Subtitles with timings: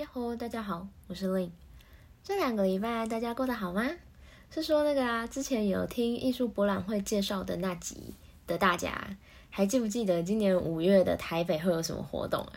[0.00, 1.50] 呀吼，大家好，我是 Lin。
[2.24, 3.86] 这两个礼拜大家过得好吗？
[4.50, 8.14] 是说那个啊，之前有听艺术博览会介绍的那集
[8.46, 9.14] 的大家，
[9.50, 12.52] 还记不记得今年五月的台北会有什么活动啊？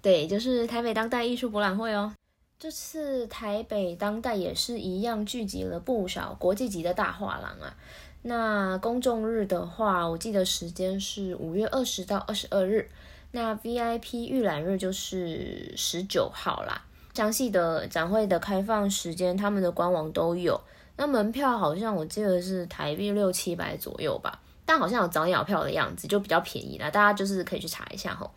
[0.00, 2.14] 对，就是台北当代艺术博览会哦。
[2.60, 7.76] 这次台北当代也是一样聚集了不少国际级的大画廊啊。
[8.22, 12.88] 那公众日的话，我记得时间是五月二十到二十二日。
[13.36, 16.84] 那 VIP 预览日就是十九号啦。
[17.14, 20.60] 详细的展会的开放时间，他们的官网都有。
[20.96, 26.88] 那门票好像我记得是台币六七百左右吧，但好像有早鸟票的样子，就比较便宜啦。
[26.92, 28.30] 大家就是可以去查一下吼。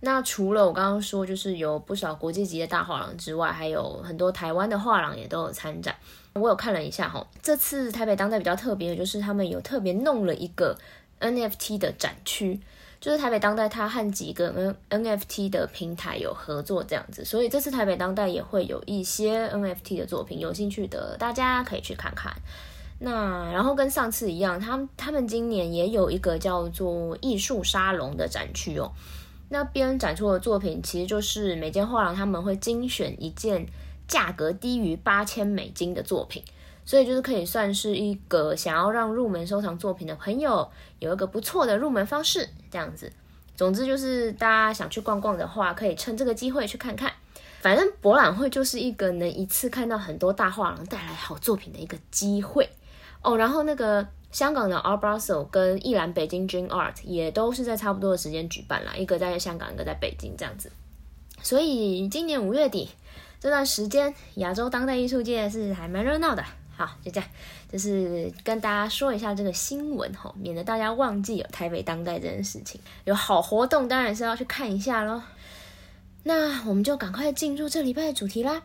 [0.00, 5.94] 那除了我刚刚说，就是有不少国际级的大画廊之外，还有很多台湾的画廊也都有参展。
[6.32, 10.76] 我有看了一下哈，这次台北当代比较特别的就是他们有特别弄了一个
[11.20, 12.60] NFT 的展区，
[13.02, 22.32] 就是台北当代它和几个 N NFT 的平台有合作这样子，所以这次台北当代也会有一些 NFT 的作品，有兴趣的大家可以去看看。
[23.00, 28.92] 那然后跟上次一样，他他们今年也有一个叫做艺术沙龙的展区哦，
[29.48, 33.66] 那边展出的作品其实就是每间画廊他们会精选一件。
[34.08, 36.42] 价格低于八千美金的作品，
[36.84, 43.12] 所以就是可以算是一个想要让入门收藏作品的朋友有一个不错的入门方式，这样子。
[43.54, 47.12] 总之就是大家想去逛逛的话，可以趁这个机会去看看。
[47.60, 52.68] 反正博览会就是一个能一次看到很多大画廊带来好作品的一个机会
[53.22, 53.36] 哦。
[53.36, 60.72] 然后那个香港的 Art Basel 跟一兰北京 Dream Art 也都是在差不多的时间举办啦，一个在香港，一个在北京这样子。
[61.40, 62.88] 所以今年五月底。
[63.38, 66.44] 这段时间，亚洲当代艺术界是还蛮热闹的。
[66.84, 67.30] 好，就这样，
[67.70, 72.80] 就是跟大家说一下这个新闻哈，免得大家忘记有台北当代这件事情。
[73.04, 75.22] 有好活动，当然是要去看一下喽。
[76.24, 78.62] 那我们就赶快进入这礼拜的主题啦。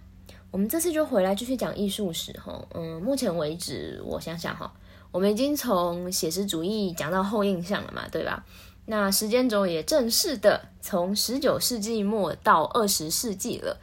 [0.49, 2.67] 我们这次就回来继续讲艺术史哈。
[2.73, 4.73] 嗯，目前为止，我想想哈，
[5.11, 8.43] 我们已经从写实主义讲到后印象了嘛，对吧？
[8.85, 13.77] 那时间轴也正式的从十九世纪末到二十世纪了。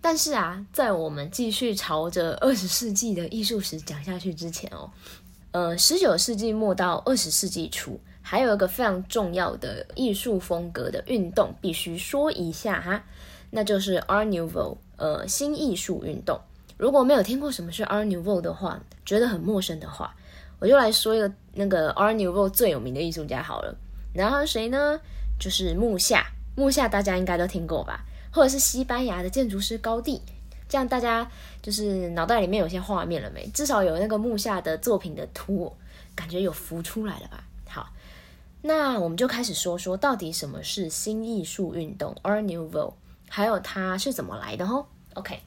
[0.00, 4.90] 但是啊，在我们继续朝着二十世纪的艺术史讲下去之前哦，
[5.50, 13.02] 呃，十九世纪末到二十世纪初，还有一个非常重要的艺术风格的运动必须说一下哈，
[13.50, 16.40] 那就是 Art Nouveau，呃，新艺术运动。
[16.76, 20.14] 如果没有听过什么是 Art Nouveau 的话，觉得很陌生的话，
[20.60, 23.76] 我就来说一个那个 Art Nouveau 最有名的艺术家好了。
[24.14, 25.00] 然后谁呢？
[25.40, 26.26] 就是木下，
[26.56, 28.04] 木下大家应该都听过吧。
[28.38, 30.22] 或者是西班牙的建筑师高地，
[30.68, 31.28] 这样大家
[31.60, 33.44] 就是脑袋里面有些画面了没？
[33.48, 35.74] 至少有那个木下的作品的图，
[36.14, 37.42] 感觉有浮出来了吧？
[37.68, 37.92] 好，
[38.62, 42.92] 那我们就开始说说到底什么是新艺术运动 （Art Nouveau），
[43.28, 44.86] 还有它是怎么来的哦。
[45.14, 45.40] OK，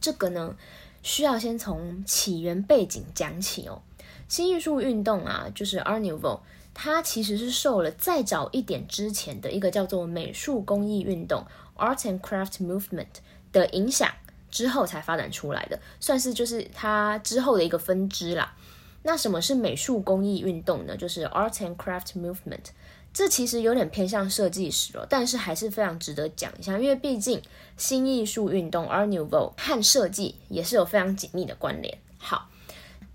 [0.00, 0.56] 这个呢
[1.02, 3.82] 需要先从起源背景讲起哦。
[4.26, 6.40] 新艺术运动啊，就是 Art Nouveau，
[6.80, 11.44] 它其实是受了再早一点之前的一个叫做美术工艺运动。
[11.76, 13.08] Art and Craft Movement
[13.50, 14.08] 的影响
[14.48, 18.54] 之后才发展出来的，算是就是它之后的一个分支啦。
[19.02, 20.96] 那什么是美术工艺运动呢？
[20.96, 22.66] 就是 Art and Craft Movement。
[23.12, 27.42] 这其实有点偏向设计史哦，但是还是非常值得讲一下，因为毕竟
[27.76, 31.98] 新艺术运动 Art Nouveau 和设计也是有非常紧密的关联。
[32.18, 32.48] 好，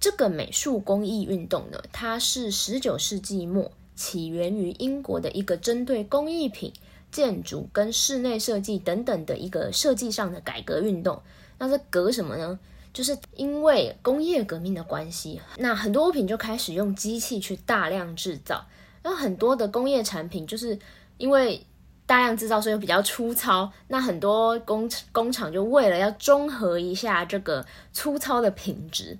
[0.04, 6.74] 这个美术工艺运动呢，它是十九世纪末起源于英国的一个针对工艺品。
[7.10, 11.22] 建筑跟室内设计等等的一个设计上的改革运动，
[11.60, 12.60] 那这革什么呢？
[12.92, 18.66] 就是因为工业革命的关系，那很多物品就开始用机器去大量制造，
[19.04, 20.80] 那很多的工业产品就是
[21.20, 21.64] 因为
[22.08, 23.72] 大量制造，所以比较粗糙。
[23.88, 29.16] 那很多工工厂就为了要中和一下这个粗糙的品质。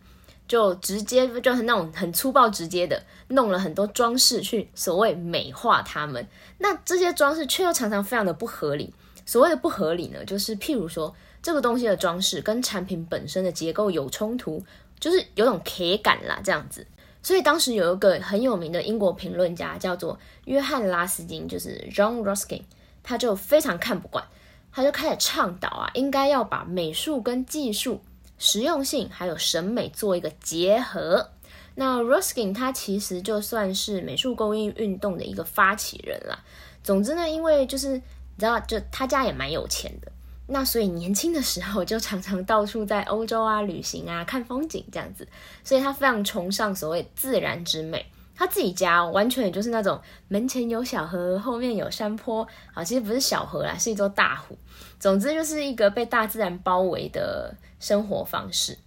[0.48, 6.28] 就直接就很那种很粗暴直接的弄了很多装饰去所谓美化它们，
[6.58, 8.94] 那这些装饰却又常常非常的不合理。
[9.26, 14.62] 所谓的不合理呢，就是譬如说这个东西的装饰跟产品本身的结构有冲突，
[15.00, 16.86] 就是有种 K 感啦这样子。
[17.22, 22.64] 所以当时有一个很有名的英国评论家叫做约翰拉斯金，就是 John Ruskin，
[23.02, 24.26] 他就非常看不惯，
[24.74, 28.02] 他就开始倡导啊，应该要把美术跟技术。
[28.38, 31.30] 实用性还有审美做一个结合。
[31.76, 36.44] 那 Ruskin 他其实就算是美术工艺运动的一个发起人了。
[36.84, 38.02] 总之呢，因为就是你
[38.38, 40.12] 知道，就他家也蛮有钱的，
[40.48, 45.28] 那所以年轻的时候就常常到处在欧洲啊旅行啊看风景这样子，
[45.64, 48.06] 所以他非常崇尚所谓自然之美。
[48.36, 54.58] 他自己家完全也就是那种门前有小河，后面有山坡，啊，其实不是小河啦，是一座大湖。
[55.00, 58.78] 总之就是一个被大自然包围的生活方式。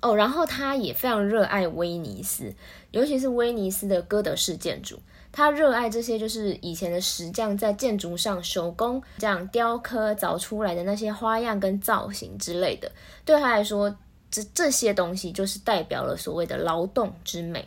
[0.00, 2.52] 哦，然后他也非常热爱威尼斯，
[2.90, 4.98] 尤其是威尼斯的哥德式建筑。
[5.30, 12.90] 他热爱这些，就是以前的石匠在建筑上手工这样雕刻凿出来的那些花样跟造型之类的。
[13.24, 13.94] 对他来说，
[14.30, 17.66] 这这些东西就是代表了所谓的劳动之美。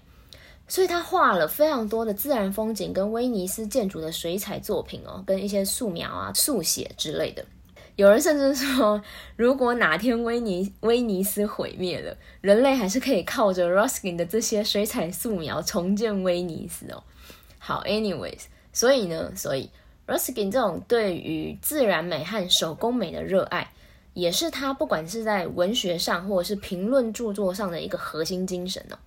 [0.68, 7.46] 所以他画了非常多的自然风景跟威尼斯建筑的水彩作品哦，跟一些素描啊、速写之类的。
[7.96, 9.02] 有人甚至说，
[9.38, 17.02] 如果哪天威尼威尼斯毁灭了，人类还是可以靠着 Ruskin 的这些水彩素描重建威尼斯哦。
[17.58, 18.42] 好，anyways，
[18.74, 19.70] 所以呢，所以
[20.08, 23.72] Ruskin 这种对于自然美和手工美的热爱，
[24.14, 28.98] 也是他不管是在文学上或者是评论著作上的一个核心精神哦。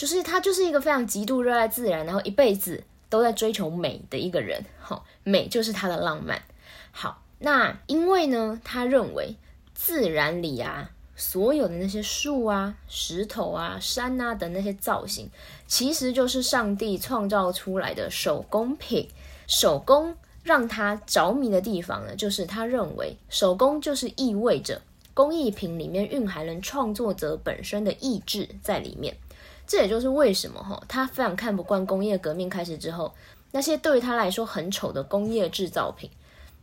[0.00, 4.64] 就是他就是一个非常极度热爱自然，然后一辈子都在追求美的一个人。
[4.80, 6.40] 好，美就是他的浪漫。
[6.90, 7.20] 好。
[7.42, 9.36] 那因为呢，他认为
[9.74, 15.28] 自然里啊，所有的那些树啊、石头啊、山啊的那些造型，
[15.66, 19.06] 其实就是上帝创造出来的手工品。
[19.46, 24.80] 手工让他着迷的地方呢，就是他认为手工就是意味着
[25.12, 29.14] 工艺品里面蕴含了创作者本身的意志在里面。
[29.70, 33.14] 这也就是为什么哈，他非常看不惯工业革命开始之后
[33.52, 36.10] 那些对于他来说很丑的工业制造品。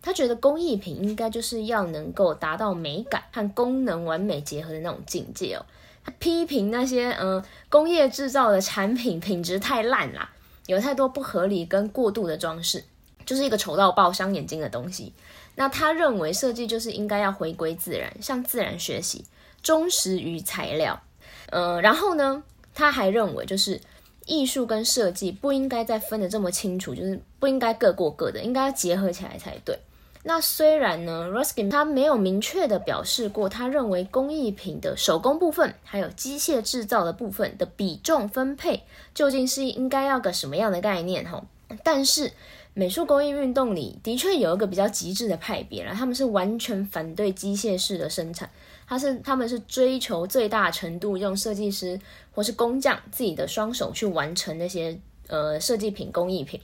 [0.02, 5.66] 他觉得工艺品应该就是要能够达到美感和功能完美结合的那种境界哦。
[6.04, 10.30] 他批评那些嗯工业制造的产品品质太烂啦，
[10.66, 12.84] 有太多不合理跟过度的装饰，
[13.26, 15.14] 就是一个丑到爆伤眼睛的东西。
[15.56, 19.24] 那他认为设计就是应该要回归自然，向自然学习，
[19.64, 21.02] 忠实于材料。
[21.50, 22.44] 呃，然后呢，
[22.78, 23.82] 他还认为就是
[24.28, 29.80] 艺术跟设计不应该再分得这么清楚，就是不应该各过各的，应该要结合起来才对。
[30.24, 38.84] 那虽然呢，Ruskin 他没有明确的表示过，他认为工艺品的手工部分还有机械制造的部分的比重分配
[39.16, 41.44] 究竟是应该要个什么样的概念哈。
[41.84, 42.32] 但是
[42.74, 48.50] 美术工艺运动里的确有一个比较极致的派别了，他们是完全反对机械式的生产，
[48.88, 52.00] 他是他们是追求最大程度用设计师
[52.32, 54.98] 或是工匠自己的双手去完成那些
[55.28, 56.60] 呃设计品工艺品。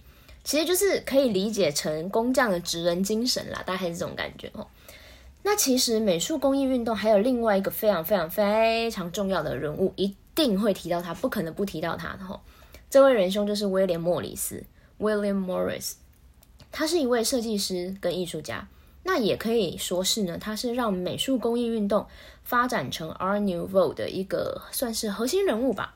[0.45, 4.67] 其实就是可以理解成工匠的职人精神啦，大概是这种感觉哦。
[5.41, 12.41] 那其实美术工艺运动还有另外一个非常非常非常重要的人物，一定会提到他，不可能不提到他的吼。
[12.89, 14.63] 这位仁兄就是威廉莫里斯
[14.99, 15.93] （William Morris），
[16.71, 18.67] 他是一位设计师跟艺术家，
[19.03, 22.07] 那也可以说是呢，他是让美术工艺运动
[22.43, 25.95] 发展成 Art Nouveau 的一个算是核心人物吧。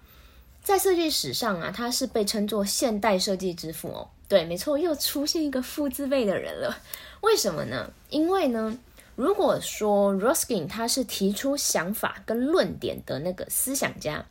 [0.62, 4.10] 在设计史上啊，他是被称作现代设计之父哦。
[4.28, 6.78] 对，没错，又出现一个父字辈的人了。
[7.22, 7.90] 为什么呢？
[8.10, 8.78] 因为呢，
[9.16, 14.26] 如果说 Ruskin 他是提出想法跟论点的那个思想家，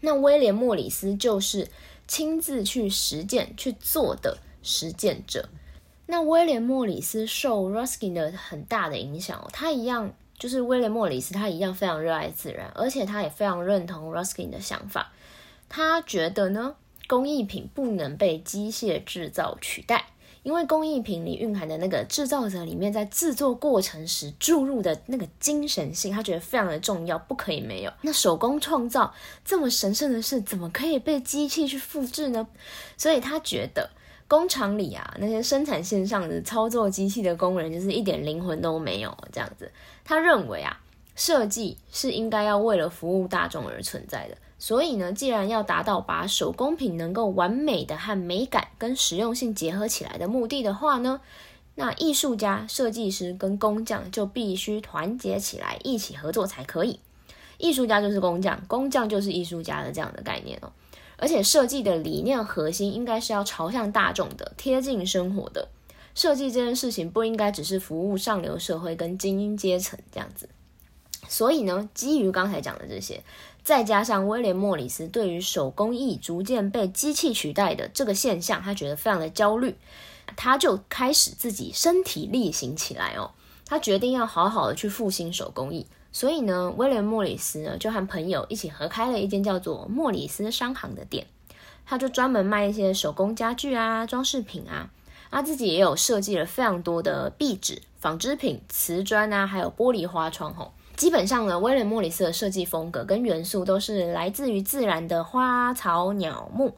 [0.00, 1.68] 那威廉莫里斯就是
[2.06, 5.48] 亲自去实践去做的实践者。
[6.12, 15.10] 那威廉莫里斯受 Ruskin 的很大的影响，他一样就是威廉莫里斯，他一样非常热爱自然，而且他也非常认同 Ruskin 的想法。
[15.70, 16.74] 他觉得呢？
[17.08, 20.04] 工艺品不能被机械制造取代，
[20.42, 27.92] 因为工艺品里蕴含的那个制造者里面在制作过程时注入的那个精神性，他觉得非常的重要，不可以没有。
[28.02, 29.14] 那手工创造
[29.46, 32.46] 这么神圣的事，怎么可以被机器去复制呢？
[32.98, 33.88] 所以他觉得
[34.32, 39.70] 工厂里啊，那些生产线上的操作机器的工人就是一点灵魂都没有这样子。
[40.06, 40.80] 他认为啊，
[41.14, 44.38] 设计是应该要为了服务大众而存在的。
[44.58, 51.20] 所以呢，既然要达到把手工品能够完美的和美感跟实用性结合起来的目的的话呢，
[51.74, 56.98] 那艺术家、设计师跟工匠就必须团结起来，一起合作才可以。
[57.58, 60.72] 艺术家就是工匠，工匠就是艺术家的这样的概念哦。
[61.22, 65.68] 而且设计的理念核心应该是要朝向大众的、贴近生活的。
[66.16, 70.48] 设计这件事情不应该只是服务上流社会跟精英阶层这样子。
[71.28, 73.22] 所以呢，基于刚才讲的这些。
[73.62, 79.76] 再加上威廉莫里斯对于手工艺逐渐被机器取代的这个现象，他觉得非常的焦虑，
[80.34, 83.30] 他就开始自己身体力行起来哦。
[83.64, 91.26] 他决定要好好的去复兴手工艺，所以呢，威廉莫里斯呢就和朋友一起合开了一间叫做莫里斯商行的店，
[91.86, 94.90] 他就专门卖一些手工家具啊、装饰品啊，
[95.30, 100.72] 他自己也有设计了非常多的壁纸、纺织品、瓷砖啊，还有玻璃花窗吼。
[100.94, 106.76] 基本上呢，威廉莫里斯的设计风格跟元素都是来自于自然的花草鸟木。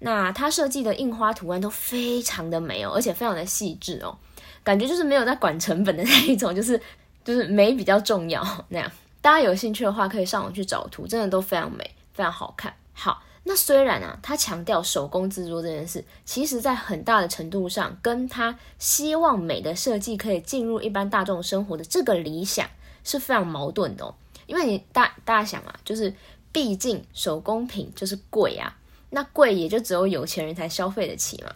[0.00, 4.18] 那他设计的印花图案都非常的美哦，而且非常的细致哦，
[4.64, 6.78] 感觉就是没有在管成本的那一种，就是
[7.24, 8.90] 就是美比较重要 那样。
[9.20, 12.74] 大家有兴趣的话，可以上网去找图，真的都非常美，非常好看。
[12.92, 22.68] 好，那虽然啊，他强调手工制作这件事，其实在很大的程度上，跟他希望美的设计可以进入一般大众生活的这个理想
[23.04, 24.14] 是非常矛盾的哦。
[24.46, 26.12] 因为你大大家想啊，就是
[26.50, 28.76] 毕竟手工品就是贵啊。
[29.10, 31.54] 那贵也就只有有钱人才消费得起嘛。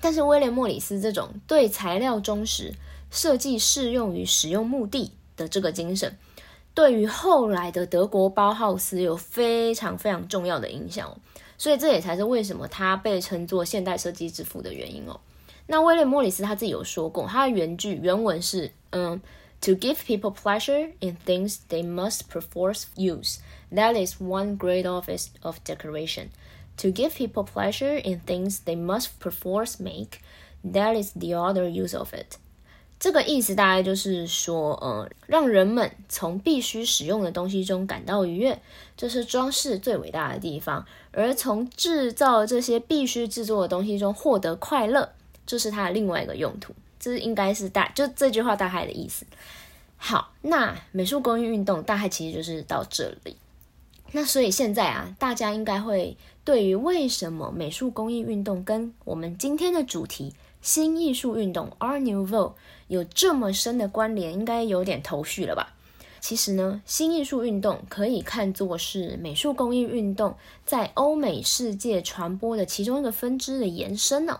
[0.00, 2.74] 但是威廉莫里斯这种对材料忠实、
[3.12, 6.16] 设计适用于使用目的的这个精神，
[6.74, 11.16] 对于后来的德国包豪斯有非常非常重要的影响哦。
[11.58, 15.20] 所以这也才是为什么他被称作现代设计之父的原因哦。
[15.66, 19.20] 那威廉莫里斯他自己有说过，他的原句原文是：嗯
[19.60, 23.36] ，To give people pleasure in things they must perforce use,
[23.70, 26.30] that is one great office of decoration.
[26.78, 30.20] To give people pleasure in things they must perforce make,
[30.64, 32.38] that is the other use of it.
[33.02, 38.62] 这个意思大概就是说，呃，让人们从必须使用的东西中感到愉悦，
[38.96, 45.10] 这是装饰最伟大的地方；而从制造这些必须制作的东西中获得快乐，
[45.44, 46.72] 这是它的另外一个用途。
[47.00, 49.26] 这应该是大就这句话大概的意思。
[49.96, 53.36] 好，那美术工艺运动大概其实就是到这里。
[54.12, 60.32] 那所以现在啊，大家应该会对于为什么美术工艺运动跟我们今天的主题
[60.62, 62.52] 新艺术运动 Art Nouveau
[62.86, 65.74] 有这么深的关联，应该有点头绪了吧？
[66.20, 74.38] 其实呢，新艺术运动可以看作是美术工艺运动在欧美世界传播的其中一个分支的延伸呢。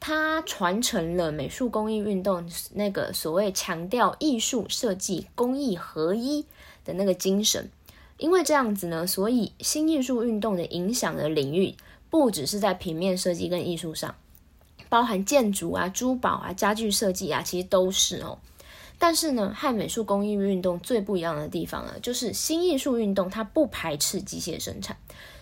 [0.00, 6.44] 它传承了美术工艺运动那个所谓强调艺术设计工艺合一
[6.84, 7.70] 的那个精神。
[8.18, 11.76] 因为这样子呢，所以新艺术运动的影响的领域
[12.10, 14.16] 不只是在平面设计跟艺术上，
[14.92, 18.38] 包含建筑啊、珠宝啊、家具设计啊，其实都是哦。
[18.98, 24.94] 但是呢，和美术工艺运动最不一样的地方呢，就是新艺术运动它不排斥机械生产，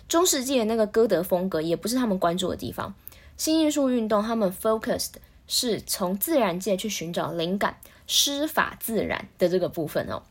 [0.07, 2.93] 中世纪的那个歌德风格也不是他们关注的地方。
[3.35, 5.15] 新艺术运动他们 focused
[5.47, 7.75] 是从自然界去寻找灵感，
[8.07, 10.23] 施法自然的这个部分哦。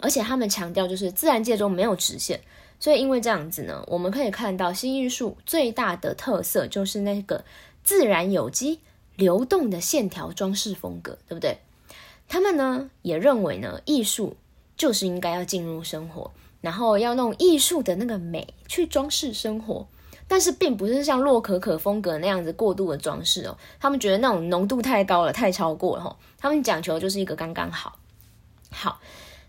[0.00, 2.40] 而且他们强调，就是自然界中没有直线，
[2.80, 7.44] 所以因为这样子呢，我们可以看到新艺术最大的特色就是那个
[7.88, 8.80] 自然有机
[9.16, 11.56] 流动的线条装饰风格，对不对？
[12.28, 14.36] 他们呢也认为呢，艺术
[14.76, 16.30] 就是应该要进入生活，
[16.60, 19.88] 然后要弄艺术的那个美去装饰生活，
[20.26, 27.96] 但是并不是像洛可可风格那样子过度的装饰哦，他们觉得那种浓度太高了，太超过了哈，他们讲求就是一个刚刚好，
[28.70, 29.00] 好。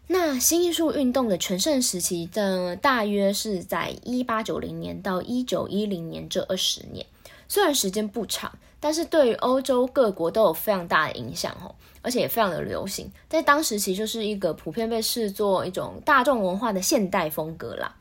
[0.08, 7.06] 那新艺术运动的全盛时期的大约是在一八九零年到一九一零年这二十年，
[7.50, 17.94] 虽然时间不长，但是对于欧洲各国都有非常大的影响哦，而且也非常的流行，在当时其实就是一个普遍被视作一种大众文化的现代风格啦。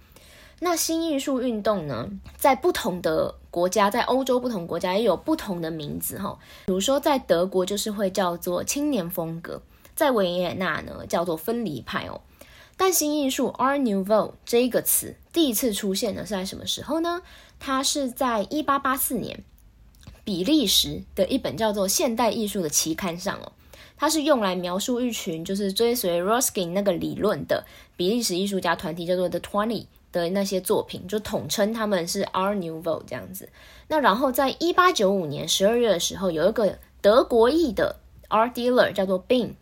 [0.60, 9.60] 那新艺术运动呢，在不同的国家，在欧洲不同国家也有不同的名字哈，比如说在德国就是会叫做青年风格。
[9.94, 12.20] 在维也纳呢，叫做分离派哦。
[12.78, 17.22] 但新艺术 Art Nouveau 这一个词第一次出现呢，是在什么时候呢？
[17.58, 19.42] 它是在一八八四年，
[20.22, 23.52] 比利时的一本叫做《现代艺术》的期刊上哦。
[23.96, 27.66] 它是用来描述一群就是追随 Ruskin 那个理论的
[27.96, 33.48] 比利时艺术家团体，叫做 The Twenty 的那些作品，就统称他们是 Art Nouveau 这样子。
[33.88, 37.96] 那然后在一八九五年十二月的时候，有一个德国裔的
[38.28, 39.54] Art Dealer 叫做 Bin。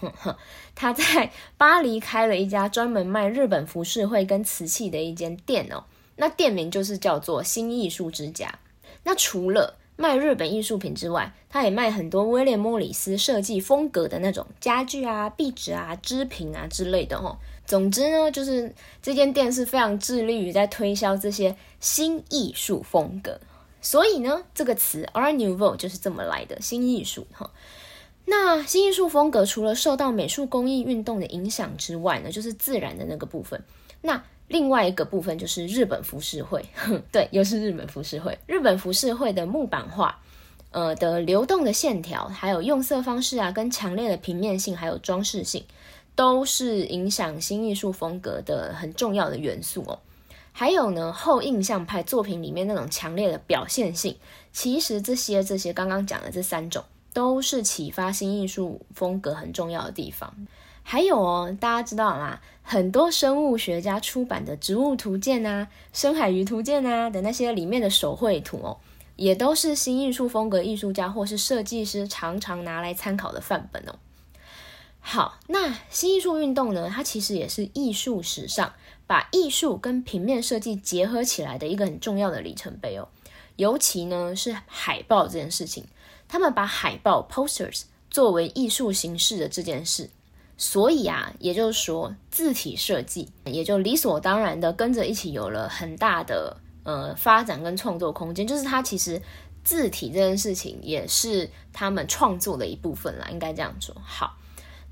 [0.74, 5.84] 他在巴黎开了一家专门卖日本服饰会跟瓷器的一间店哦。
[6.16, 8.58] 那店名就是叫做新艺术之家。
[9.04, 17.38] 那除了卖日本艺术品之外，他也卖很多威廉莫里斯设计风格的那种家具啊、壁纸啊、织品啊之类的哦。
[17.66, 23.40] 总之呢，就是这间店是非常致力于在推销这些新艺术风格。
[23.82, 27.50] 所以呢，这个词 Art Nouveau 就是这么来的，新艺术哈。
[28.32, 33.60] 那新艺术风格除了受到美术工艺运动的影响之外呢，就是自然的那个部分。
[34.02, 36.64] 那另外一个部分就是日本浮世绘，
[37.10, 38.38] 对，又是日本浮世绘。
[38.46, 40.16] 日本浮世绘的木板画，
[40.70, 45.64] 呃的流动的线条，还有用色方式啊，跟强烈的平面性，还有装饰性，
[46.14, 49.98] 都是影响新艺术风格的很重要的元素哦。
[50.52, 54.16] 还有呢，后印象派作品里面那种强烈的表现性，
[54.52, 56.84] 其实这些这些刚刚讲的这三种。
[57.12, 60.34] 都是启发新艺术风格很重要的地方。
[60.82, 62.40] 还有哦，大家知道吗？
[62.62, 68.78] 很多生物学家出版的《植物图鉴》啊、《深海鱼图鉴》啊的那些里面的手绘图哦，
[69.16, 73.94] 也都是新艺术风格艺术家或是设计师常常拿来参考的范本哦。
[75.00, 76.90] 好，那新艺术运动呢？
[76.92, 78.72] 它其实也是艺术史上
[79.06, 83.08] 把艺术跟平面设计结合起来的一个很重要的里程碑哦。
[83.56, 85.84] 尤其呢是海报这件事情，
[86.30, 90.08] 他们把海报 posters 作为艺术形式的这件事，
[90.56, 98.46] 所以啊，也就是说字体设计也就理所当然的跟着一起有了很大的呃发展跟创作空间。
[98.46, 99.20] 就是它其实
[99.64, 103.94] 字体这件事情也是他们创作的一部分啦，应该这样说。
[104.04, 104.36] 好。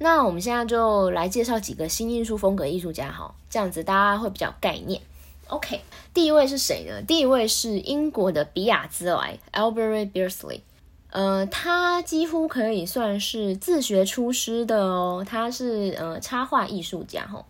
[0.00, 5.02] 那我们现在就来介绍几个新艺术风格艺术家，哈，这样子大家会比较概念。
[5.48, 5.80] OK，
[6.14, 7.02] 第一位是谁呢？
[7.02, 10.60] 第一位是英国的比亚兹莱 （Albert Beardsley）。
[11.10, 15.24] 呃，他几乎可以算是自学出师的哦。
[15.26, 17.44] 他是呃插画艺术家，哈，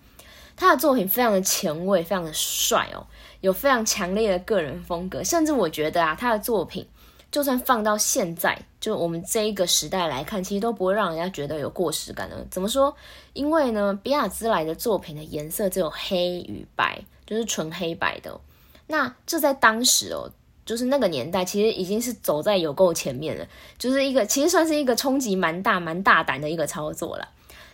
[0.56, 3.06] 他的作品非常的前卫，非常的帅哦，
[3.40, 6.86] 有非常强烈的个人风格，甚至我觉得啊，他的作品。
[7.30, 12.46] 就算放到现在，就我们这一个时代来看，其实都不会让人家觉得有过时感的。
[12.50, 12.96] 怎么说？
[13.34, 18.40] 因为呢，比亚兹莱的作品的颜色只有黑与白，就是纯黑白的。
[18.86, 20.30] 那这在当时哦，
[20.68, 23.46] 就是那个年代，其实已经是走在有够前面了，
[23.78, 27.30] 就是一个其实算是一个冲击蛮大、蛮大胆的一个操作了。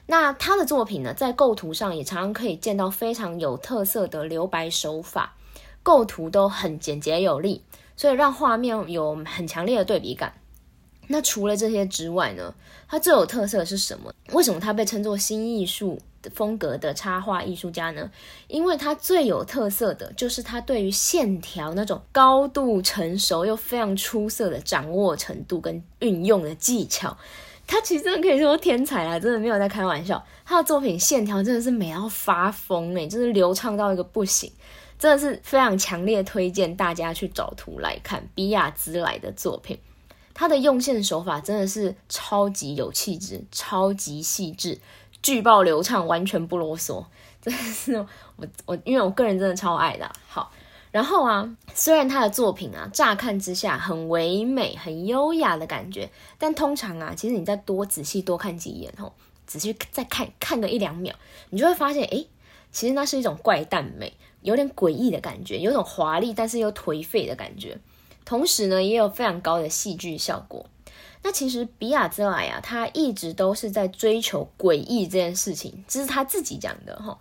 [0.07, 5.35] 那他的作品呢，在构图上也常常可以见到非常有特色的留白手法，
[5.83, 7.65] 构图都很简洁有力。
[7.97, 10.35] 所以让画面有很强烈的对比感。
[11.09, 12.55] 那除了这些之外呢？
[12.89, 14.13] 它最有特色的是什么？
[14.33, 16.01] 为什么它被称作新艺术
[16.33, 18.11] 风格的插画艺术家呢？
[18.47, 27.17] 因为它最有特色的就是它对于线条那种高度成熟又非常出色的掌握程度跟运用的技巧。
[27.67, 29.19] 他其实真的可以说天才啊！
[29.19, 30.23] 真的没有在开玩笑。
[30.45, 34.53] 他的作品线条真的是美到发疯哎，就是流畅到一个不行。
[34.99, 39.79] 真的是非常强烈推荐大家去找图来看比亚兹莱的作品，
[40.35, 44.79] 他的用线手法真的是超级有气质、超级细致、
[45.23, 47.07] 巨爆流畅，完全不啰嗦。
[47.41, 47.95] 真的是
[48.37, 50.11] 我我因为我个人真的超爱的。
[50.27, 50.51] 好，
[50.91, 59.13] 然后啊，虽然他的作品啊，乍看之下很唯美、很优雅的感觉，但通常啊，其实你再多仔细多看几眼吼，
[59.47, 61.15] 仔细再看看个一两秒，
[61.51, 62.25] 你就会发现，哎，
[62.73, 64.13] 其实那是一种怪诞美。
[64.43, 67.79] 有点诡异的感觉，有种华丽但是又颓废的感觉，
[68.25, 70.67] 同时呢，也有非常高的戏剧效果。
[71.23, 77.19] 那其实比亚兹莱啊，他一直都是在追求诡异这件事情，这是他自己讲的哈。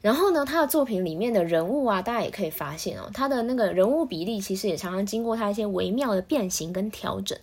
[0.00, 7.38] 然后呢，他的作品里面的人物啊，大家也可以发现哦，他的那个人物比例其实也常常经过他一些微妙的变形跟调整，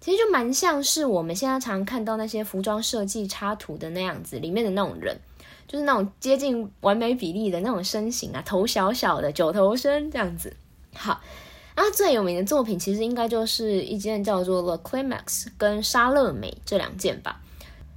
[0.00, 5.16] 其实就蛮像是我们现在常常看到那些服装设计插图的那样子里面的那种人。
[5.68, 10.56] 就是那种接近完美比例的那种身形啊，头小小的九头身这样子。
[10.96, 11.20] 好，
[11.74, 15.24] 啊，最有名的作品其实应该就是一件叫做《The Climax》
[15.56, 17.40] 跟《莎乐美》这两件吧。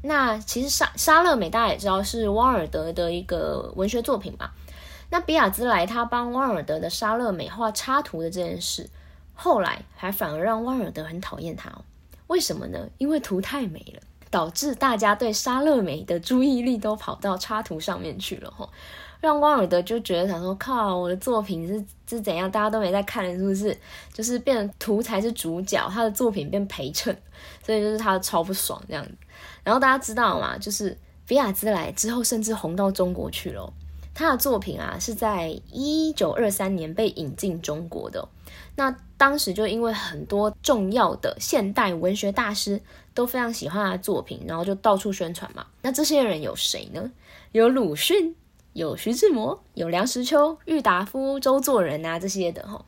[0.01, 4.51] 那其实莎莎乐美大家也知道是汪尔德的一个文学作品嘛。
[5.09, 8.89] 那比亚兹莱他帮汪尔德的《莎乐美》画插图的这件事，
[9.33, 11.83] 后来还反而让汪尔德很讨厌他哦。
[12.27, 12.89] 为什么呢？
[12.97, 14.01] 因为图太美了。
[14.29, 18.67] 导致大家对莎乐美的注意力都跑到插图上面去了哈，
[19.21, 23.77] 让汪尔德就觉得想说靠，我的作品是是怎样，大家都没在看，是不是？
[24.13, 27.15] 就是变成图才是主角，他的作品变陪衬，
[27.65, 29.11] 所以就是他超不爽这样子。
[29.63, 30.57] 然后大家知道吗？
[30.57, 30.97] 就是
[31.27, 33.73] 比亚兹莱之后甚至红到中国去了，
[34.13, 38.27] 他的作品啊是在一九二三年被引进中国的。
[38.75, 42.81] 那当时就因为很多重要的现代文学大师
[43.13, 45.65] 都非常喜欢他的作品，然后就到处宣传嘛。
[45.81, 47.11] 那这些人有谁呢？
[47.51, 48.35] 有鲁迅，
[48.73, 52.83] 有徐志摩，有梁实秋、郁达夫、周作人啊这些的哈。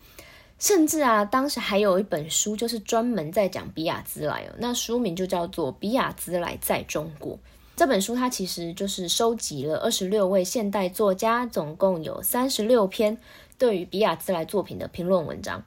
[0.58, 7.34] 甚至啊，当时还有一本书就是专门在讲比亚兹莱哦，那书名就叫做《比亚兹莱在中国》。
[7.76, 13.18] 这本书它其实就是收集了二十六位现代作家，总共有三十六篇
[13.58, 15.62] 对于比亚兹莱作品的评论文章。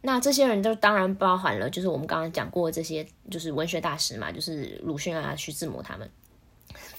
[0.00, 6.10] 那这些人都当然包含了，就是我们刚刚讲过这些，就是文学大师嘛，就是鲁迅啊、徐志摩他们。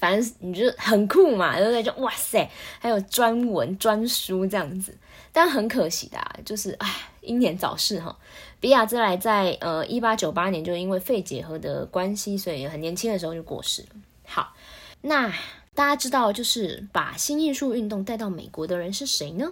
[0.04, 1.82] 反正你就很酷嘛，对不对？
[1.82, 2.46] 就哇塞，
[2.78, 4.94] 还有专文专书这样子。
[5.32, 8.14] 但很可惜的，就是唉，英年早逝哈。
[8.60, 13.88] 比亚兹莱在呃一八九八年就因为肺结核的关系，所以很年轻的时候就过世了。
[14.26, 14.52] 好，
[15.00, 15.32] 那
[15.74, 19.50] 大家知道，就是把新艺术运动带到美国的人是谁呢？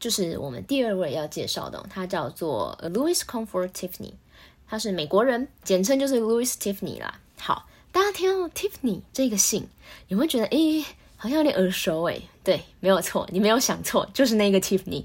[0.00, 4.14] 就是我们第二位要介绍的，他叫做 Louis Comfort Tiffany，
[4.66, 7.20] 他是美国人，简称就是 Louis Tiffany 啦。
[7.38, 9.68] 好，大家听到 Tiffany 这个姓，
[10.08, 10.84] 你会觉得诶，
[11.16, 12.22] 好像有点耳熟诶。
[12.42, 15.04] 对，没有错，你没有想错，就是那个 Tiffany。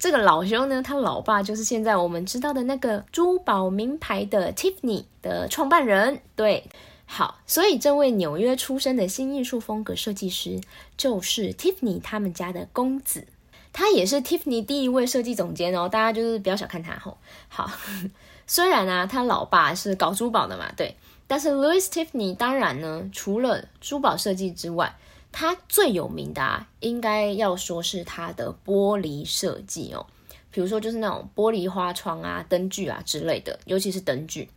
[0.00, 6.20] 这个老兄呢，他老爸就是现在我们知道的那个珠宝名牌的 Tiffany 的创办人。
[6.34, 6.68] 对，
[7.06, 10.60] 好，所以这位纽约出生的新艺术风格设计师，
[10.96, 13.28] 就是 Tiffany 他们家的公子，
[13.72, 15.88] 他也是 Tiffany 第一位设计总监哦。
[15.88, 17.16] 大家就是不要小看他吼。
[17.46, 17.70] 好，
[18.48, 24.96] 虽然呢，他老爸是搞珠宝的嘛，对，但是 Louis Tiffany 当然呢，除了珠宝设计之外，
[25.32, 30.06] 它最有名的啊，应该要说是它的玻璃设计哦，
[30.50, 34.48] 比如说就是那种玻璃花窗啊、灯具啊之类的，尤其是灯具。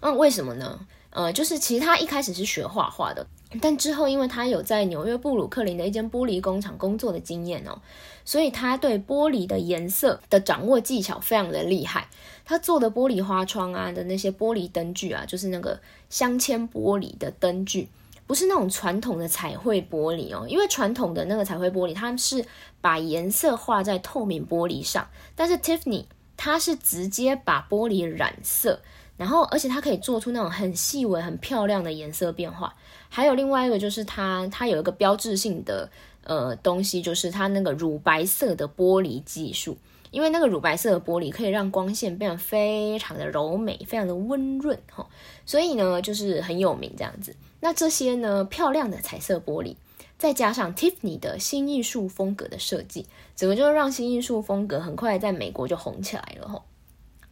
[0.00, 0.86] 那为什么呢？
[1.16, 3.26] 呃，就是其实他一开始是学画画的，
[3.62, 7.80] 但之后因为他有在纽约布鲁克林的一间玻璃工厂工作的经验哦，
[8.22, 12.08] 所以他对玻璃的颜色的掌握技巧非常的厉害。
[12.44, 17.88] 他做的玻璃花窗啊的那些玻璃灯具啊，就是那个镶嵌玻璃的灯具。
[18.26, 22.44] 不是那种传统的彩绘玻璃哦，因为传统的那个彩绘玻璃，它是
[22.82, 26.04] 把颜色画在透明玻璃上，但是 Tiffany
[26.36, 28.80] 它是直接把玻璃染色，
[29.16, 32.74] 然后而且它可以做出那种很细微、很漂亮的颜色变化。
[33.08, 35.88] 还有另外一个就是它，它有一个标志性的
[36.24, 39.76] 呃东西，就是它那个乳白色的玻璃技术，
[40.10, 45.06] 因为那个乳白色的玻璃可以让光线变得非常的柔美、非常的温润哈，
[45.44, 47.34] 所以呢就是很有名这样子。
[47.60, 48.44] 那这些呢？
[48.44, 49.76] 漂亮的彩色玻璃，
[50.18, 56.62] 再加上 Tiffany 的新艺术风格的设计，整个就让新艺术风格很快在美国就红起来了。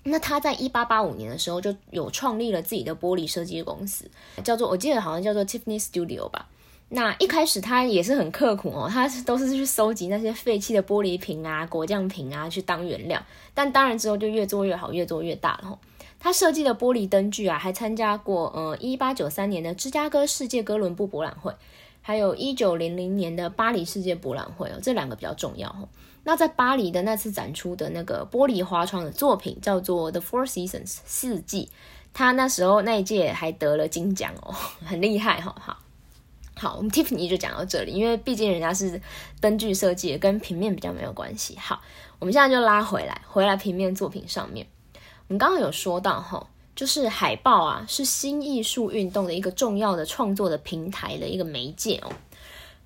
[0.05, 4.09] 那他在一八八五年的时候就有创立了自己的玻璃设计公司，
[4.45, 6.47] 叫做我记得好像叫做 Tiffany Studio 吧。
[6.91, 13.21] 那一开始他也是很刻苦哦，他都是去收集那些废弃的玻璃瓶啊、果酱瓶啊去当原料，
[13.55, 15.79] 但当然之后就越做越好，越做越大了。
[16.21, 21.53] 他设计的玻璃灯具啊，还参加过呃一八九三年的芝加哥世界哥伦布博览会，
[22.03, 25.89] 还有一九零零年的巴黎世界博览会哦，这两个比较重要哦。
[26.25, 31.71] 那在巴黎的那次展出的那个玻璃花窗的作品叫做 The Four Seasons 四季，
[32.13, 35.55] 他那时候那一届还得了金奖哦，很厉害哈。
[35.61, 35.77] 好，
[36.57, 39.01] 好，我们 Tiffany 就讲到这里，因为毕竟人家是
[39.41, 41.59] 灯具设计，跟平面比较没有关系。
[41.59, 41.81] 好，
[42.19, 44.67] 我们现在就拉回来，回来平面作品上面。
[45.29, 52.11] 我们刚刚有说到哈，就是海报啊，是新艺术运动的一个重要的创作的平台的一个媒介哦。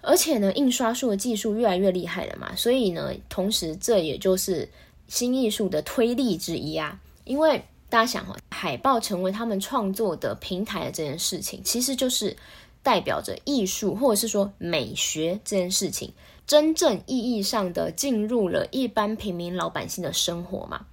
[0.08, 4.66] 而且呢，印刷术的技术越来越厉害了嘛，所以呢，同时这也就是
[5.06, 6.98] 新艺术的推力之一啊。
[7.24, 12.34] 因为大家想哈，海报成为他们创作的平台的这件事情，其实就是
[12.82, 16.14] 代表着艺术或者是说美学这件事情，
[16.46, 20.86] 真正意义上的进入了一般平民老百姓的生活嘛。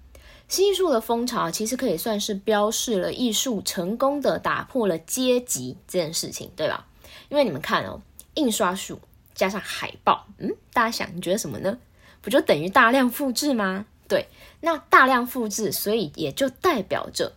[0.49, 6.85] 新艺术的风潮其实可以算是标示了艺术成功的打破了阶级这件事情，对吧？
[7.29, 8.01] 因为你们看哦，
[8.35, 8.99] 印刷术
[9.33, 11.77] 加上海报，嗯，大家想你觉得什么呢？
[12.21, 13.85] 不就等于大量复制吗？
[14.07, 14.27] 对，
[14.61, 17.33] 那大量复制，所以也就代表着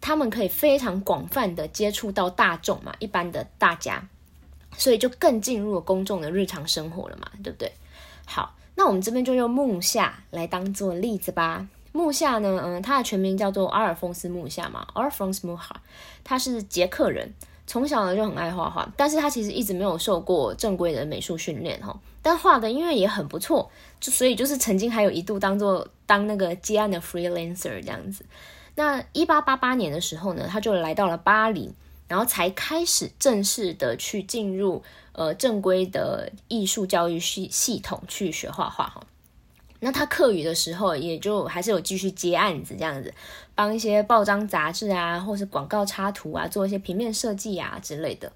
[0.00, 4.06] 他们可以非常广泛的接触到大众嘛，一般的大家，
[4.76, 7.72] 所以就更进入了公众的日常生活了嘛，对不对？
[8.26, 11.66] 好，那我们这边就用木下来当做例子吧。
[11.92, 15.82] 木下呢，嗯，他的全名叫做阿尔丰斯木下嘛阿尔丰斯木哈，
[16.22, 17.34] 他是捷克人，
[17.70, 28.24] 从小呢就很爱画画，但是他其实一直没有受过正规的美术训练哈，但画的因为也很不错，就所以就是曾经还有一度当做当那个接案的 freelancer 这样子。
[28.74, 31.72] 那一八八八年的时候呢，他就来到了巴黎，
[32.08, 39.00] 然后才开始正式的去进入呃正规的艺术教育系系统去学画画哈。
[39.80, 43.12] 那他课余的时候，也就还是有继续接案子这样子，
[43.54, 48.30] 帮一些报章杂志啊，或是广告插图啊，做一些平面设计啊之类的。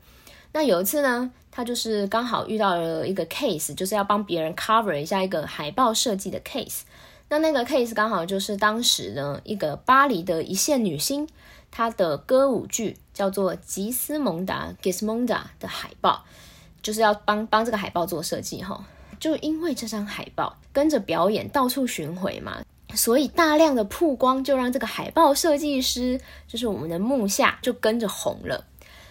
[0.52, 6.80] 那有一次呢，他就是刚好遇到了一个 case，就是要帮别人 cover 一下一个海报设计的 case。
[7.28, 11.28] 那那个 case 刚好就是当时呢一个巴黎的一线女星，
[11.70, 16.24] 她的歌舞剧叫做《吉斯蒙达》（Gismonda） 的海报，
[16.80, 18.84] 就是要帮帮这个海报做设计哈。
[19.24, 22.62] 就因为这张海报跟着表演到处巡回嘛，
[22.94, 28.62] 所以大量的曝光就让这个海报设计师，就是我们的木下，就跟着红了。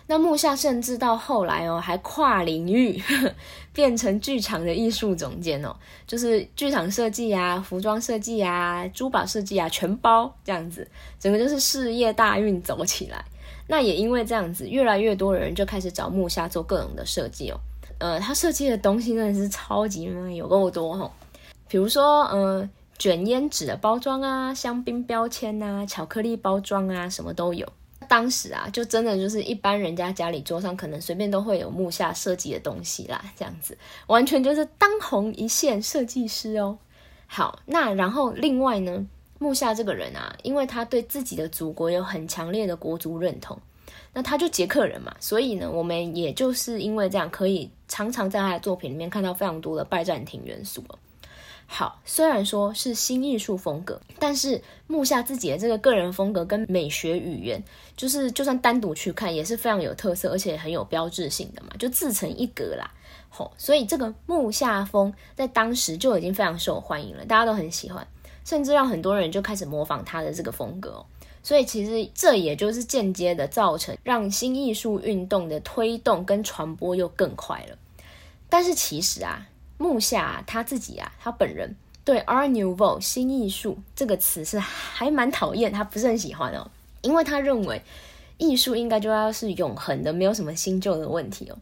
[0.05, 3.01] 那木下甚至到后来哦，还跨领域
[3.73, 10.87] 变成剧场的艺术总监哦，就是剧场设计啊、服装设计啊、珠宝设计啊，全包这样子，
[11.19, 13.25] 整个就是事业大运走起来。
[13.67, 17.59] 那也因为这样子，越来越多的人就开始找木下做各种的设计哦。
[18.03, 20.03] 呃，他设计的东西真的是超级
[20.35, 21.09] 有够多哈，
[21.69, 27.65] 比如说，呃，卷烟纸的包装啊，香槟标签啊，巧克力包装啊，什么都有。
[28.09, 36.77] 当时啊，就真的就是一般人家家里桌上可能随便都会有木下设计的东西啦，这样子完全就是当红一线设计师哦。
[37.25, 39.07] 好，那然后另外呢，
[39.39, 43.57] 木下这个人啊，因为他对自己的祖国有很强烈的国族认同，
[44.13, 50.83] 那他就捷克人嘛，所以呢，我们也就是因为这样，可以常常在他的作品里面看到非常多的拜占庭元素。
[51.65, 57.63] 好，虽然说是新艺术风格，但是木下自己的这个个人风格跟美学语言，
[57.97, 62.91] 就是就算单独去看也是非常有特色，而且很有标志性的嘛，就自成一格啦。
[63.29, 68.05] 吼，所以这个木下风在当时就已经非常受欢迎了，大家都很喜欢，
[68.45, 71.03] 甚至让很多人就开始模仿他的这个风格。
[71.43, 77.77] 所以其实这也就是间接的造成让新艺术运动的推动跟传播又更快了。
[78.49, 79.47] 但是其实啊。
[79.79, 81.75] 木下他自己啊，他本人
[82.05, 87.81] 对 Art Nouveau 新艺术这个词是还蛮讨厌，他不是很喜欢哦，因为他认为
[88.37, 91.57] 艺术应该就要是永恒的，没有什么新旧的问题哦。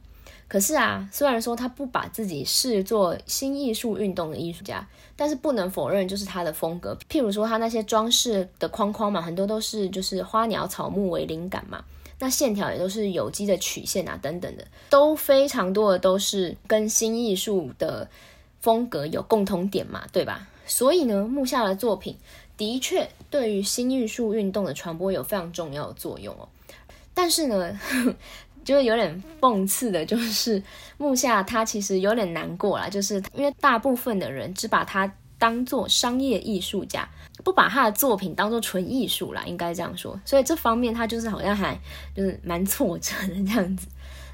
[0.52, 4.86] 可是啊，虽然说他不把自己视作新艺术运动的艺术家，
[5.16, 11.82] 但是不能否认就是他的风格，譬如说他那些装饰的框框嘛，很多都是就是花鸟草木为灵感嘛。
[12.20, 18.10] 那线条也都是有机的曲线啊，等等的，都非常多的都是跟新艺术的
[18.60, 20.50] 风格有共同点嘛，对吧？
[20.66, 22.18] 所以呢，木下的作品
[22.58, 26.50] 的确对于新艺术运动的传播有非常重要的作用哦。
[27.14, 27.78] 但是呢，
[28.64, 30.62] 就是有点讽刺的，就是
[30.98, 37.08] 木下他其实有点难过啦，就是因为大部分的人只把他当做商业艺术家。
[37.44, 40.20] 不把他的作品当做纯艺术啦，应该这样说。
[40.24, 41.76] 所以这方面他就是好像还
[42.16, 43.88] 就是蛮挫折的这样子。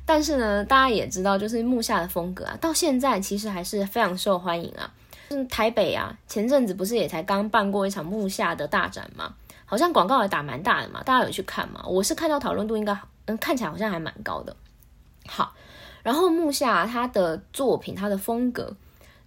[0.06, 4.92] 但是呢，大家也知道，就是木下的风格啊，到现在其实还是非常受欢迎啊。
[5.30, 9.34] 就是，台北啊，前阵子不是也才刚办过一场木下的大展吗？
[9.64, 11.86] 好像广告也打蛮大的嘛，大家有去看吗？
[11.88, 12.94] 我是看到讨论度应该
[13.28, 14.56] 嗯看起来好像还蛮高的。
[15.28, 15.54] 好，
[16.04, 18.76] 然后木下他的作品，他的风格。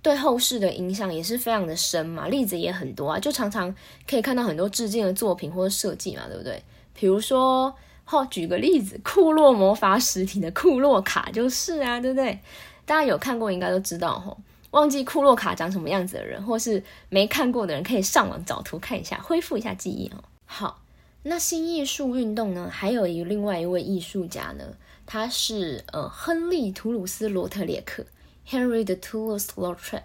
[0.02, 3.74] 对后世的影响也是非常的深嘛，例子也很多啊，就常常
[4.08, 6.62] 可以看到很多致敬的作品或者设计嘛，对不对？
[6.94, 7.74] 比如说，
[8.06, 12.40] 好举个例子，库洛魔法实体的库洛卡就是啊，对不对？
[12.86, 14.38] 大家有看过应该都知道吼，
[14.70, 20.24] 忘记库洛卡长什么样子的人，或是没看过的人，可以上网找图看一下，恢复一下记忆哦。
[20.46, 20.79] 好，
[21.22, 24.64] 那新艺术运动呢，还有一另外一位艺术家呢，
[25.06, 28.04] 他是呃亨利·图鲁斯·罗特列克。
[28.48, 30.00] Henry de Toulouse-Lautrec，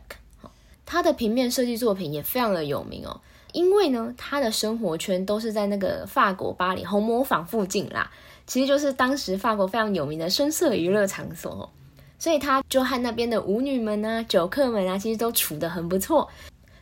[0.86, 3.20] 他的平面设计作品也非常的有名哦。
[3.54, 8.12] 因为呢，他的生活圈都是在那个法国巴黎红磨坊附近啦，
[8.46, 11.68] 其实就是当时法国非常有名的声色娱乐场所，
[12.20, 16.30] 所以他就和那边的舞女们啊、酒客们啊，其实都处得很不错。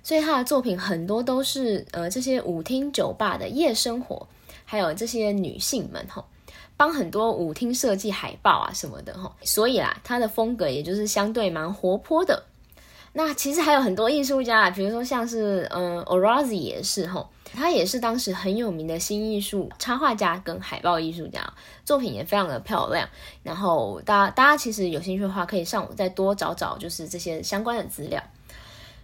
[0.03, 4.27] 所以他的作品很多都是呃这些舞厅酒吧的夜生活，
[4.65, 6.23] 还有这些女性们哈。
[6.75, 12.43] 帮很多舞厅设计海报啊什么的哈，所以啦，他的风格也就是相对蛮活泼的。
[13.13, 21.53] 那其实还有很多艺术家啊，比如说像是嗯 o r a z i 也是哈，他也是当时很有名的新艺术插画家跟海报艺术家，
[21.85, 23.07] 作品也非常的漂亮。
[23.43, 28.21] 然后大家大家其实有兴趣的话，可以上网再多找找，就是这些相关的资料。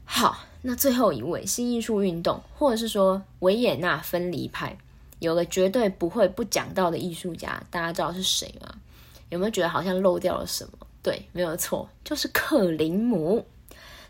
[0.05, 4.77] 好，那最后一位新艺术运动，或者是说维也纳分离派。
[5.19, 8.73] 有个绝对不会不讲到的艺术家，大家知道是谁吗？
[9.29, 10.87] 有没有觉得好像漏掉了什么？
[11.03, 13.45] 对，没有错，就是克林姆。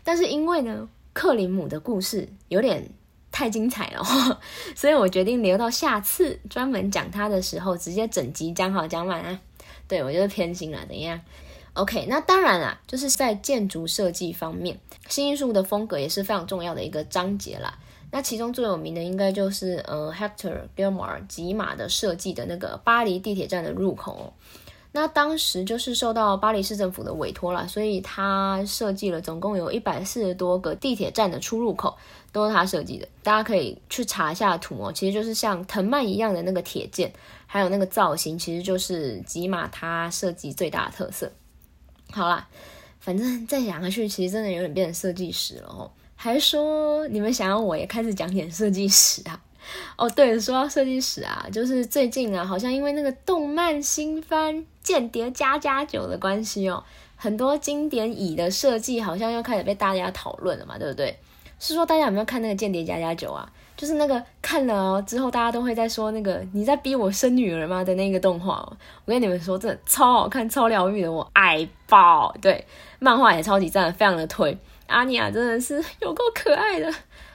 [0.04, 2.88] 但是因为呢，克林姆的故事有点
[3.32, 4.04] 太精彩了，
[4.74, 9.40] 所以我决定留到下次专门讲他的时候，直接整集讲好讲满啊。
[9.88, 11.20] 对我就是偏心了，等一下。
[11.74, 14.78] OK，那当然啦，就是在建筑设计方面，
[15.08, 17.78] 新艺术的风格也是非常重要的一个章节啦。
[18.10, 24.32] 那其中最有名的应该就是呃，Hector Guillemar 吉马的设计的那个巴黎地铁站的入口哦。
[24.92, 31.96] 那当时就是受到巴黎市政府的委托了，所以他设计了总共有一百四十多个地铁站的出入口，
[32.32, 33.06] 都是他设计的。
[33.22, 37.12] 大家可以去查一下图哦，其实就是像藤蔓一样的那个铁件，
[37.46, 41.30] 还有那个造型，其实就是吉马他设计最大的特色。
[42.12, 42.46] 好啦，
[43.00, 45.90] 反正再讲下去，其实真的有点变成设计师了哦。
[46.16, 49.40] 还说你们想要我也开始讲点设计师啊？
[49.96, 56.82] 哦，对，说到设计师啊，就是最近啊，好像因为那个动漫新番《间谍加加九》的关系哦，
[57.16, 61.18] 很多经典椅的设计好像又开始被大家讨论了嘛，对不对？
[61.58, 63.52] 是说大家有没有看那个《间谍加加九》啊？
[63.80, 68.56] 就是那个看了之后，大家都会在说那个你在逼我生女儿吗的那个动画。
[69.06, 72.30] 我跟你们说，真的超好看、超疗愈的，我爱爆！
[72.42, 72.66] 对，
[72.98, 74.58] 漫画也超级赞，非常的推。
[74.86, 76.92] 阿尼亚真的是有够可爱的。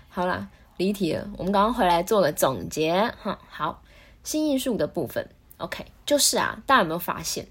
[0.07, 1.27] 好啦，离题了。
[1.35, 3.39] 我们刚刚回来做个总结哈。
[3.49, 3.81] 好，
[4.23, 5.27] 新艺术的部分
[5.57, 7.47] ，OK，就是啊，大家有没有发现？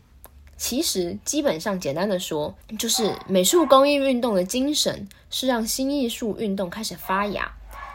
[0.57, 7.53] 其实基本上简单的说，就是美术工艺运动的精神是让新艺术运动开始发芽。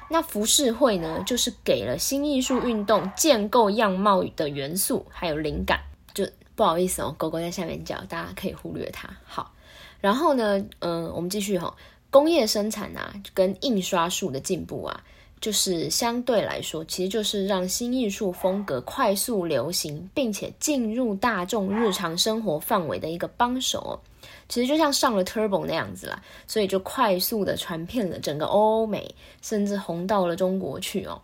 [0.10, 5.80] 那浮世绘呢，就是给了新艺术运动建构样貌的元素还有灵感。
[6.14, 9.10] 就不好意思哦，狗狗在下面叫，大家可以忽略它。
[9.24, 9.54] 好，
[10.02, 11.76] 然后呢，嗯，我们继续哈，
[12.10, 15.04] 工业生产啊，跟印刷术的进步啊。
[15.42, 24.02] 就是相对来说，其实就是让新艺术风格快速流行，并且进入大众日常生活范围的一个帮手。
[24.50, 31.22] 其实就像上了 Turbo 那样子啦，所以就快速的传遍了整个欧美，甚至红到了中国去哦。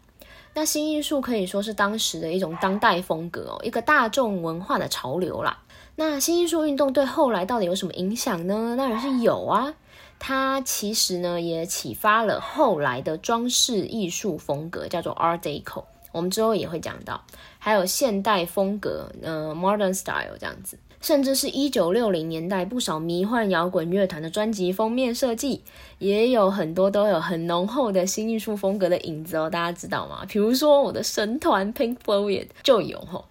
[0.53, 5.57] 那新艺术可以说是当时的一种当代风格哦，一个大众文化的潮流啦。
[5.97, 8.75] 那新艺术运动对后来到底有什么影响呢？
[8.77, 9.73] 当然是有啊。
[10.17, 15.83] 它其实呢，也启发了后来的装饰艺术风格，叫做 Art Deco。
[16.13, 17.21] 我们之后也会讲到，
[17.59, 25.61] 还有现代风格，呃，Modern Style 这样子，甚至是一九六零年代不少迷幻摇滚乐团的专辑封面设计，
[25.99, 29.47] 也有很多都有很浓厚的新艺术风格的影子哦。
[29.47, 30.25] 大家知道吗？
[30.27, 33.25] 比如说我的神团 Pink Floyd 就有吼。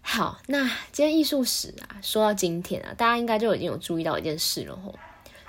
[0.00, 4.94] 好，那今天艺术史啊，说到今天啊，大家应该就已经有注意到一件事了吼。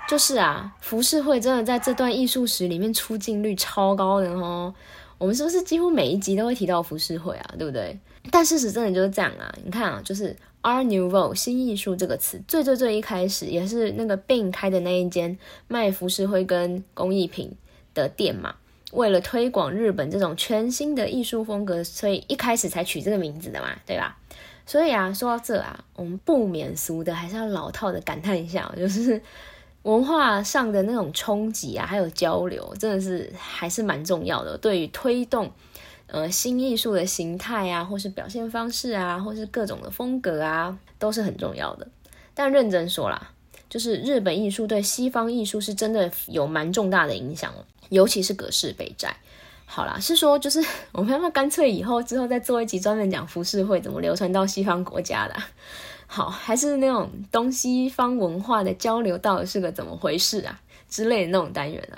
[0.08, 4.74] 就是啊，浮世绘真的在这段艺术史里面出镜率超高的哦。
[5.16, 7.54] 我们是不是几乎每一集都会提到浮世绘啊？
[7.56, 7.96] 对不对？
[8.32, 9.54] 但事实真的就是这样啊。
[9.64, 17.52] 你看啊，就是 Art Nouveau 新艺术这个词，最最最一开始也是那个 Bing 开的那一间卖浮世绘跟工艺品
[17.92, 18.54] 的店嘛。
[18.92, 24.18] 为了推广日本这种全新的艺术风格，所以一开始才取这个名字的嘛，对吧？
[24.66, 29.20] 所以啊，说到这啊，我们不免俗的还是要老套的感叹一下，就是。
[29.82, 34.56] 文化上的那种冲击啊，还有交流，真的是还是蛮重要的。
[34.56, 35.50] 对于推动
[36.12, 41.88] 呃新艺术的形态啊，或是表现方式啊，或是各种的风格啊，都是很重要的。
[42.34, 43.30] 但认真说啦，
[43.70, 47.52] 就是日本艺术对西方艺术是真的有蛮重大的影响，
[47.88, 49.16] 尤其是葛饰北斋。
[49.64, 55.34] 好啦，是说就是我们要不要干脆以后之后再做一集专门讲浮世绘怎么流传到西方国家的？
[56.06, 61.96] 好，还是那种东西方文化的交流到底是个怎么回事啊之类的那种单元啊。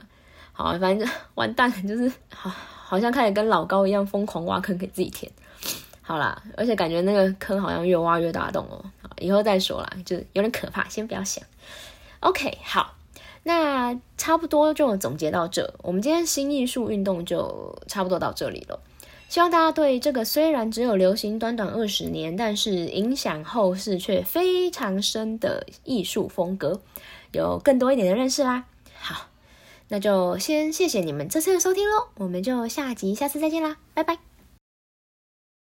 [0.52, 2.48] 好，反正完蛋，就是好，
[2.94, 5.30] 好像开始跟老高一样疯狂挖坑给自己填。
[6.00, 8.84] 好啦，而且感觉那个坑好像越挖越大洞哦。
[9.18, 11.42] 以后再说啦，就有点可怕，先不要想。
[12.20, 12.94] OK，好，
[13.42, 18.78] 那差不多就总结到这，我们今天新艺术运动就差不多到这里了。
[19.28, 26.80] 希望大家对这个虽然只有流行短短二十年，但是影响后世却非常深的艺术风格，
[27.32, 28.66] 有更多一点的认识啦。
[29.94, 34.33] 那就先谢谢你们这次的收听喽，我们就下集下次再见啦，拜拜。